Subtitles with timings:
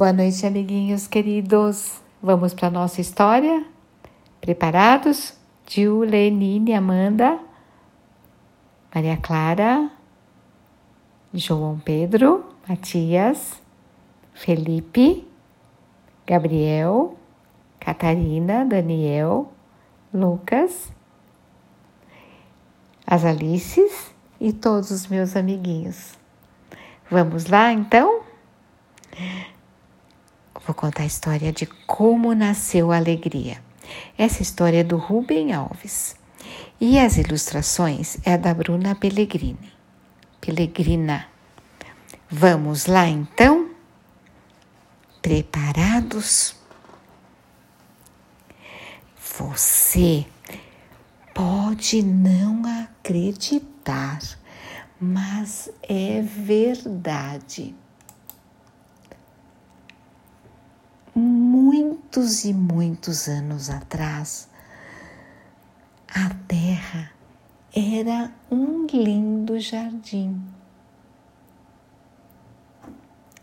[0.00, 2.00] Boa noite, amiguinhos queridos.
[2.22, 3.66] Vamos para a nossa história?
[4.40, 5.34] Preparados?
[5.68, 7.38] Julenine, Amanda,
[8.94, 9.90] Maria Clara,
[11.34, 13.60] João Pedro, Matias,
[14.32, 15.28] Felipe,
[16.26, 17.14] Gabriel,
[17.78, 19.52] Catarina, Daniel,
[20.14, 20.90] Lucas,
[23.06, 26.18] as Alices e todos os meus amiguinhos.
[27.10, 28.19] Vamos lá então?
[30.70, 33.60] Vou contar a história de como nasceu a alegria.
[34.16, 36.14] Essa história é do Rubem Alves.
[36.80, 39.72] E as ilustrações é da Bruna Pellegrini.
[40.40, 41.26] Pellegrina.
[42.30, 43.70] Vamos lá então?
[45.20, 46.54] Preparados?
[49.36, 50.24] Você
[51.34, 54.20] pode não acreditar,
[55.00, 57.74] mas é verdade.
[62.10, 64.48] Muitos e muitos anos atrás,
[66.08, 67.12] a terra
[67.72, 70.42] era um lindo jardim.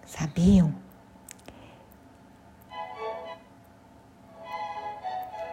[0.05, 0.75] Sabiam?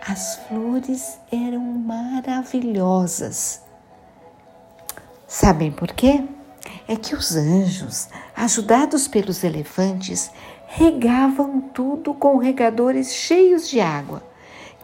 [0.08, 3.62] As flores eram maravilhosas.
[5.28, 6.26] Sabem por quê?
[6.86, 10.30] É que os anjos, ajudados pelos elefantes,
[10.66, 14.22] regavam tudo com regadores cheios de água,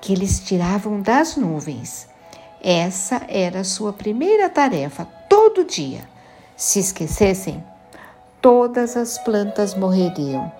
[0.00, 2.08] que eles tiravam das nuvens.
[2.62, 6.08] Essa era a sua primeira tarefa todo dia.
[6.56, 7.62] Se esquecessem,
[8.40, 10.50] todas as plantas morreriam.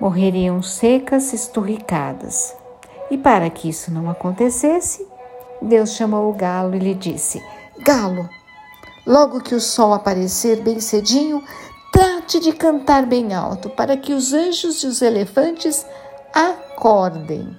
[0.00, 2.54] Morreriam secas, esturricadas.
[3.10, 5.06] E para que isso não acontecesse,
[5.64, 7.42] Deus chamou o galo e lhe disse:
[7.80, 8.28] Galo,
[9.06, 11.44] Logo que o sol aparecer bem cedinho,
[11.92, 15.84] trate de cantar bem alto para que os anjos e os elefantes
[16.32, 17.54] acordem.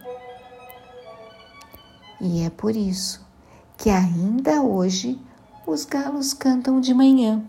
[2.19, 3.23] E é por isso
[3.77, 5.19] que ainda hoje
[5.67, 7.43] os galos cantam de manhã.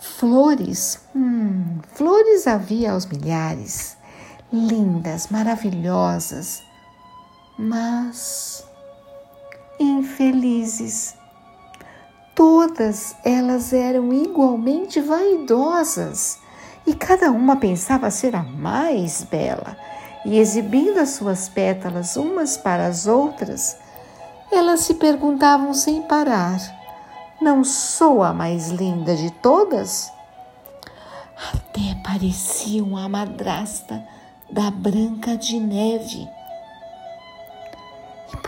[0.00, 3.96] Flores, hum, flores havia aos milhares,
[4.52, 6.62] lindas, maravilhosas,
[7.58, 8.64] mas
[9.78, 11.14] infelizes.
[12.34, 16.38] Todas elas eram igualmente vaidosas
[16.86, 19.76] e cada uma pensava ser a mais bela,
[20.24, 23.76] e exibindo as suas pétalas umas para as outras,
[24.50, 26.58] elas se perguntavam sem parar:
[27.40, 30.10] Não sou a mais linda de todas?
[31.52, 34.02] Até pareciam a madrasta
[34.50, 36.28] da Branca de Neve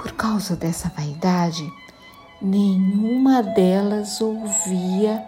[0.01, 1.71] por causa dessa vaidade,
[2.41, 5.27] nenhuma delas ouvia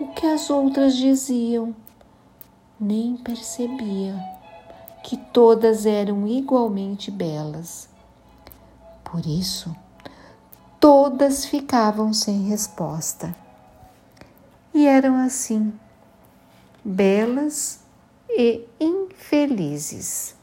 [0.00, 1.76] o que as outras diziam,
[2.80, 4.14] nem percebia
[5.02, 7.88] que todas eram igualmente belas.
[9.04, 9.76] Por isso,
[10.80, 13.36] todas ficavam sem resposta.
[14.72, 15.72] E eram assim,
[16.82, 17.80] belas
[18.28, 18.66] e
[19.44, 20.34] infelizes.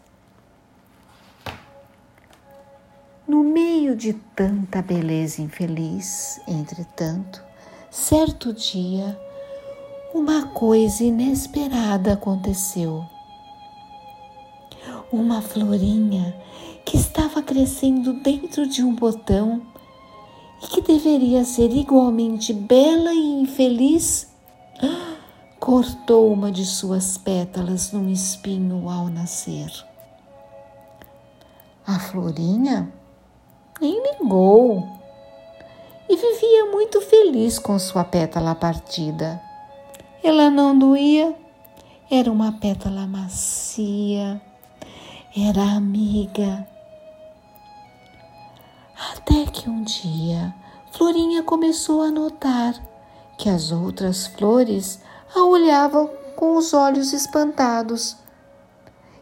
[3.28, 7.44] No meio de tanta beleza infeliz, entretanto,
[7.90, 9.20] certo dia,
[10.14, 13.04] uma coisa inesperada aconteceu.
[15.12, 16.36] Uma florinha
[16.86, 19.62] que estava crescendo dentro de um botão
[20.64, 24.28] e que deveria ser igualmente bela e infeliz,
[25.62, 29.72] cortou uma de suas pétalas num espinho ao nascer.
[31.86, 32.92] A florinha
[33.80, 34.84] nem ligou
[36.10, 39.40] e vivia muito feliz com sua pétala partida.
[40.24, 41.36] Ela não doía,
[42.10, 44.42] era uma pétala macia,
[45.38, 46.68] era amiga.
[49.14, 50.56] Até que um dia
[50.92, 52.74] Florinha começou a notar
[53.38, 55.02] que as outras flores
[55.36, 58.18] a olhavam com os olhos espantados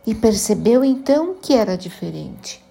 [0.06, 2.64] e percebeu então que era diferente.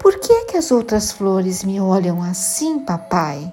[0.00, 3.52] Por que é que as outras flores me olham assim, papai?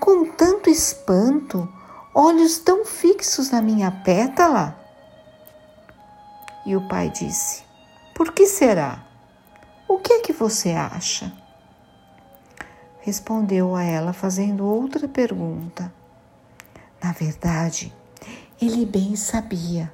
[0.00, 1.68] Com tanto espanto,
[2.14, 4.76] olhos tão fixos na minha pétala?
[6.64, 7.62] E o pai disse:
[8.14, 9.04] Por que será?
[9.86, 11.32] O que é que você acha?
[13.00, 15.92] Respondeu a ela, fazendo outra pergunta.
[17.04, 17.92] Na verdade,
[18.60, 19.92] ele bem sabia.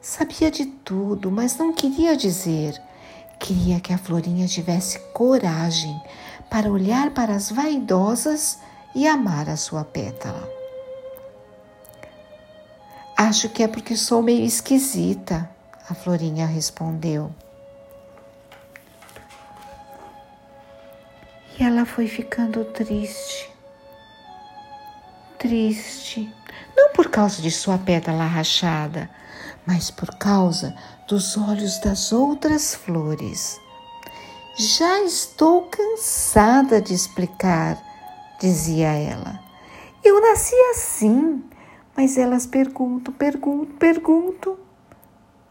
[0.00, 2.80] Sabia de tudo, mas não queria dizer
[3.40, 5.98] Queria que a Florinha tivesse coragem
[6.50, 8.58] para olhar para as vaidosas
[8.94, 10.46] e amar a sua pétala.
[13.16, 15.48] Acho que é porque sou meio esquisita,
[15.88, 17.34] a Florinha respondeu.
[21.58, 23.50] E ela foi ficando triste.
[25.40, 26.30] Triste,
[26.76, 29.08] não por causa de sua pétala rachada,
[29.66, 30.76] mas por causa
[31.08, 33.58] dos olhos das outras flores.
[34.54, 37.82] Já estou cansada de explicar,
[38.38, 39.40] dizia ela.
[40.04, 41.42] Eu nasci assim,
[41.96, 44.58] mas elas perguntam, perguntam, perguntam,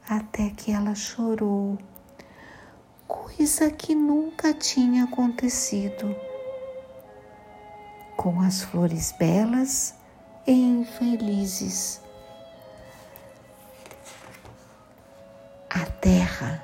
[0.07, 1.79] até que ela chorou,
[3.07, 6.15] coisa que nunca tinha acontecido.
[8.19, 9.95] Com as flores belas
[10.45, 12.01] e infelizes.
[15.69, 16.61] A terra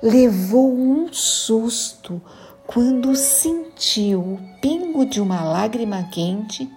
[0.00, 2.22] levou um susto
[2.68, 6.72] quando sentiu o pingo de uma lágrima quente,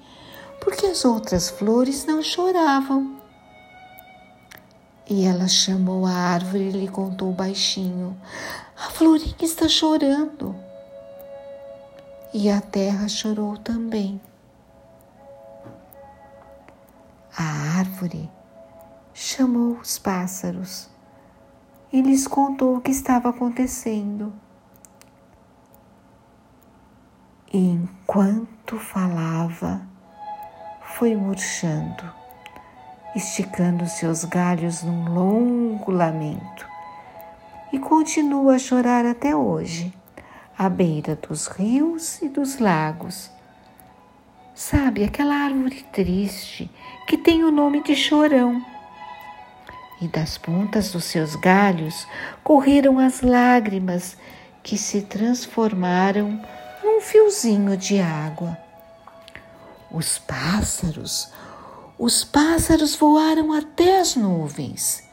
[0.59, 3.17] porque as outras flores não choravam.
[5.07, 8.19] E ela chamou a árvore e lhe contou baixinho:
[8.75, 10.64] A florinha está chorando.
[12.37, 14.19] E a terra chorou também.
[17.37, 18.29] A árvore
[19.13, 20.89] chamou os pássaros
[21.93, 24.33] e lhes contou o que estava acontecendo.
[27.53, 29.81] E enquanto falava,
[30.81, 32.03] foi murchando,
[33.15, 36.67] esticando seus galhos num longo lamento.
[37.71, 39.93] E continua a chorar até hoje,
[40.57, 43.29] à beira dos rios e dos lagos.
[44.53, 46.71] Sabe, aquela árvore triste
[47.07, 48.65] que tem o nome de chorão
[50.01, 52.07] e das pontas dos seus galhos
[52.43, 54.17] correram as lágrimas
[54.63, 56.41] que se transformaram
[56.83, 58.57] num fiozinho de água.
[59.91, 61.31] Os pássaros,
[61.97, 65.04] os pássaros voaram até as nuvens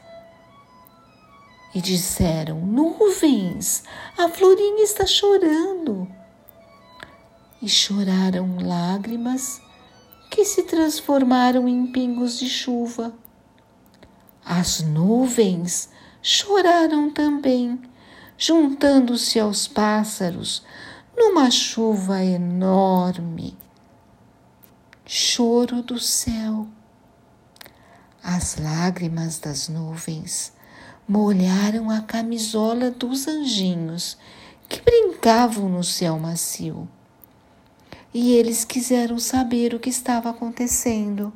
[1.73, 3.83] e disseram: Nuvens,
[4.17, 6.07] a florinha está chorando.
[7.61, 9.61] E choraram lágrimas
[10.29, 13.13] que se transformaram em pingos de chuva.
[14.45, 15.89] As nuvens
[16.21, 17.81] choraram também,
[18.37, 20.63] juntando-se aos pássaros
[21.15, 23.57] numa chuva enorme.
[25.05, 26.67] Choro do céu.
[28.21, 30.53] As lágrimas das nuvens
[31.07, 34.17] molharam a camisola dos anjinhos
[34.69, 36.87] que brincavam no céu macio.
[38.13, 41.33] E eles quiseram saber o que estava acontecendo.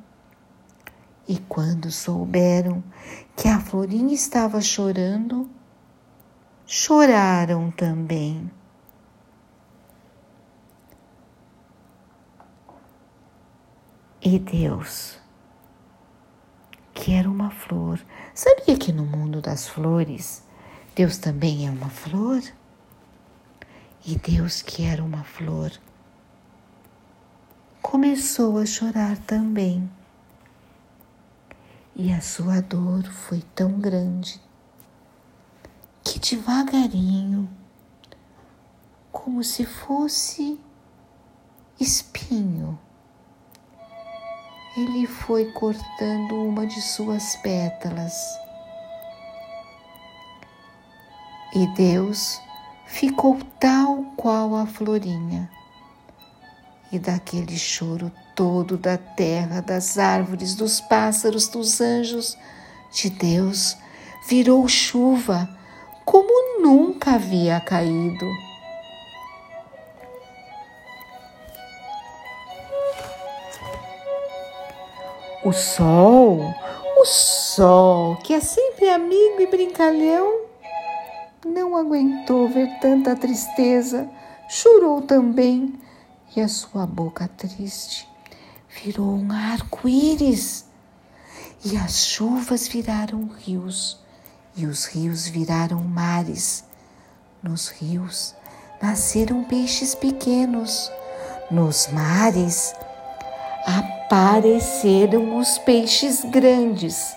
[1.28, 2.84] E quando souberam
[3.36, 5.50] que a Florinha estava chorando,
[6.66, 8.50] choraram também.
[14.22, 15.20] E Deus,
[17.08, 18.02] que era uma flor,
[18.36, 20.44] sabia que no mundo das flores,
[20.94, 22.44] Deus também é uma flor?
[24.06, 25.72] E Deus, que era uma flor,
[27.82, 29.90] começou a chorar também.
[31.96, 34.42] E a sua dor foi tão grande
[36.04, 37.50] que devagarinho,
[39.14, 40.60] como se fosse
[41.80, 42.78] espinho,
[44.78, 48.14] ele foi cortando uma de suas pétalas.
[51.56, 52.40] E Deus
[52.86, 55.50] ficou tal qual a florinha.
[56.92, 62.38] E daquele choro todo da terra, das árvores, dos pássaros, dos anjos,
[62.94, 63.76] de Deus,
[64.30, 65.50] virou chuva
[66.06, 68.47] como nunca havia caído.
[75.48, 76.54] O sol,
[77.00, 80.42] o sol, que é sempre amigo e brincalhão,
[81.46, 84.10] não aguentou ver tanta tristeza,
[84.50, 85.80] chorou também,
[86.36, 88.06] e a sua boca triste
[88.68, 90.66] virou um arco-íris,
[91.64, 94.04] e as chuvas viraram rios,
[94.54, 96.66] e os rios viraram mares.
[97.42, 98.36] Nos rios
[98.82, 100.92] nasceram peixes pequenos,
[101.50, 102.74] nos mares
[103.68, 107.14] apareceram os peixes grandes.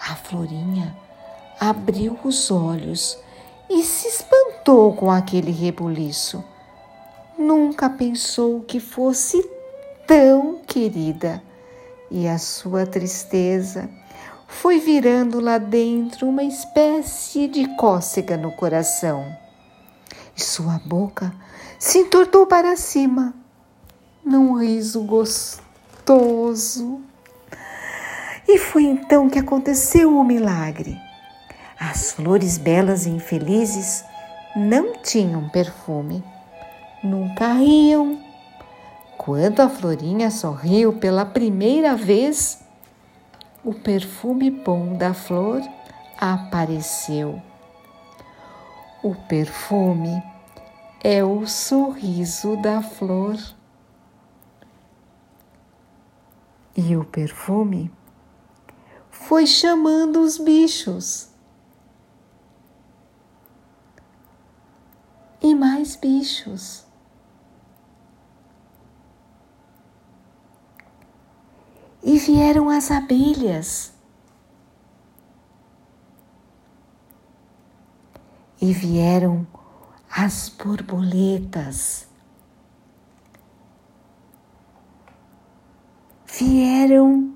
[0.00, 0.92] A Florinha
[1.60, 3.16] abriu os olhos
[3.70, 6.42] e se espantou com aquele rebuliço.
[7.38, 9.48] Nunca pensou que fosse
[10.04, 11.40] tão querida
[12.10, 13.88] e a sua tristeza
[14.48, 19.24] foi virando lá dentro uma espécie de cócega no coração.
[20.36, 21.32] E sua boca
[21.78, 23.43] se entortou para cima
[24.24, 27.00] num riso gostoso.
[28.48, 30.98] E foi então que aconteceu o milagre.
[31.78, 34.04] As flores belas e infelizes
[34.56, 36.22] não tinham perfume,
[37.02, 38.18] nunca riam.
[39.18, 42.62] Quando a florinha sorriu pela primeira vez,
[43.64, 45.62] o perfume bom da flor
[46.18, 47.40] apareceu.
[49.02, 50.22] O perfume
[51.02, 53.36] é o sorriso da flor.
[56.76, 57.90] E o perfume
[59.10, 61.28] foi chamando os bichos.
[65.40, 66.84] E mais bichos.
[72.02, 73.92] E vieram as abelhas.
[78.60, 79.46] E vieram
[80.10, 82.08] as borboletas.
[86.46, 87.30] Vieram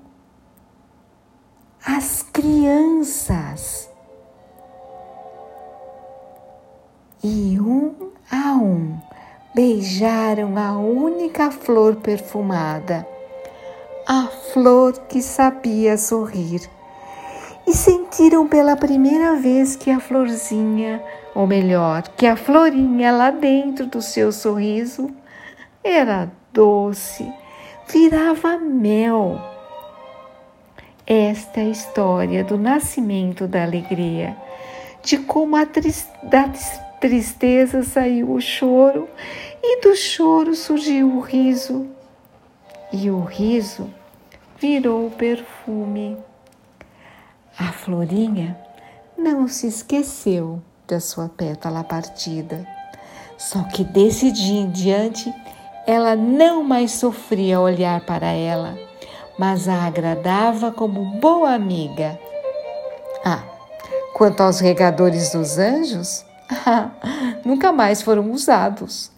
[1.83, 3.89] as crianças.
[7.23, 8.99] E um a um
[9.55, 13.03] beijaram a única flor perfumada,
[14.07, 16.69] a flor que sabia sorrir.
[17.65, 23.87] E sentiram pela primeira vez que a florzinha, ou melhor, que a florinha lá dentro
[23.87, 25.09] do seu sorriso
[25.83, 27.27] era doce,
[27.91, 29.39] virava mel
[31.11, 34.37] esta é a história do nascimento da alegria,
[35.01, 36.47] de como da
[36.99, 39.09] tristeza saiu o choro
[39.63, 41.87] e do choro surgiu o riso,
[42.93, 43.89] e o riso
[44.59, 46.15] virou perfume.
[47.57, 48.55] A florinha
[49.17, 52.67] não se esqueceu da sua pétala partida,
[53.35, 55.33] só que desse dia em diante
[55.89, 58.89] ela não mais sofria olhar para ela
[59.39, 62.19] mas a agradava como boa amiga.
[63.23, 63.41] Ah,
[64.13, 66.25] quanto aos regadores dos anjos,
[67.45, 69.09] nunca mais foram usados.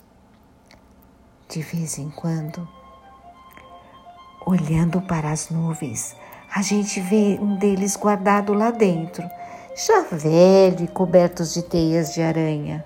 [1.49, 2.69] De vez em quando,
[4.45, 6.15] olhando para as nuvens,
[6.55, 9.27] a gente vê um deles guardado lá dentro,
[9.75, 12.85] já velho e cobertos de teias de aranha.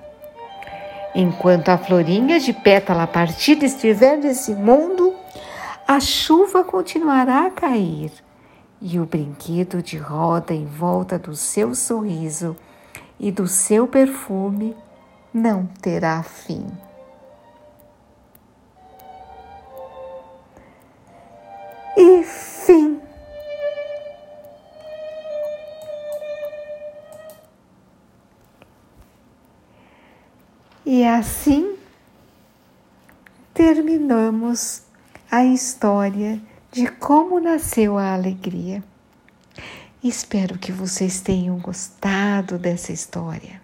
[1.17, 5.15] Enquanto a florinha de pétala partida estiver nesse mundo,
[5.88, 8.12] a chuva continuará a cair
[8.81, 12.53] e o brinquedo de roda em volta do seu sorriso
[13.17, 14.75] e do seu perfume
[15.34, 16.67] não terá fim.
[21.95, 22.24] E
[30.86, 31.77] E assim
[33.56, 34.84] terminamos
[35.32, 36.39] a história
[36.72, 38.84] de como nasceu a alegria.
[40.04, 43.60] Espero que vocês tenham gostado dessa história.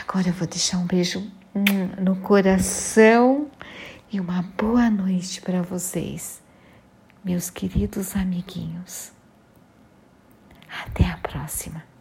[0.00, 1.28] Agora eu vou deixar um beijo
[1.98, 3.50] no coração
[4.12, 6.40] e uma boa noite para vocês,
[7.24, 9.10] meus queridos amiguinhos.
[10.84, 11.95] Até a próxima.